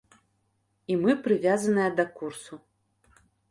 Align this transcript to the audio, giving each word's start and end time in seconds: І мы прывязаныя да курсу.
І 0.93 0.95
мы 1.03 1.11
прывязаныя 1.27 1.89
да 2.01 2.05
курсу. 2.19 2.53